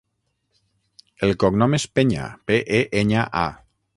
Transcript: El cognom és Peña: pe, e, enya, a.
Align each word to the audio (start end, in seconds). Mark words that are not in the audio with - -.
El 1.27 1.33
cognom 1.43 1.77
és 1.79 1.85
Peña: 1.99 2.31
pe, 2.49 2.59
e, 2.81 2.83
enya, 3.05 3.29
a. 3.45 3.47